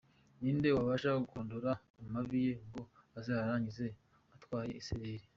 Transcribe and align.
Ninde 0.41 0.69
wabasha 0.77 1.09
kurondora 1.27 1.71
amabi 2.01 2.37
ye 2.45 2.53
ngo 2.67 2.81
azayarangize 3.17 3.85
atarwaye 4.33 4.71
isereri? 4.81 5.25